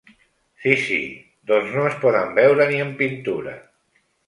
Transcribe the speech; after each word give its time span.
Sí, 0.61 0.71
sí, 0.85 0.97
doncs 1.51 1.69
no 1.77 1.85
es 1.91 1.99
poden 2.07 2.35
veure 2.41 2.69
ni 2.73 2.83
en 2.89 2.93
pintura. 3.05 3.57